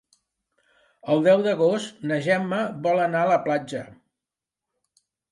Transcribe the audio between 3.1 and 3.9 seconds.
a la platja.